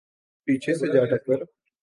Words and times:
پیچھے 0.47 0.73
سے 0.75 0.87
جا 0.93 1.03
ٹکر 1.05 1.43